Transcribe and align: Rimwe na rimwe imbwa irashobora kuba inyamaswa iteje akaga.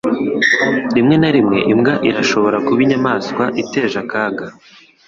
Rimwe 0.95 1.15
na 1.21 1.29
rimwe 1.35 1.57
imbwa 1.71 1.93
irashobora 2.09 2.57
kuba 2.65 2.79
inyamaswa 2.85 3.43
iteje 3.61 3.95
akaga. 4.03 4.45